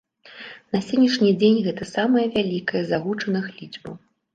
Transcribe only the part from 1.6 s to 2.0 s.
гэта